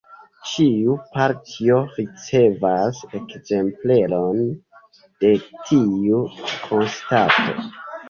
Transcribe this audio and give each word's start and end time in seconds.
Ĉiu 0.51 0.95
partio 1.17 1.77
ricevas 1.97 3.03
ekzempleron 3.21 4.43
de 5.05 5.33
tiu 5.61 6.27
konstato. 6.59 7.59